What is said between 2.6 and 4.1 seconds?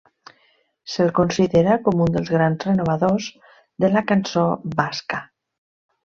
renovadors de la